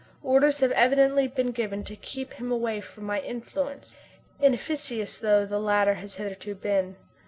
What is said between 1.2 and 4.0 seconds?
been given to keep him away from my influence,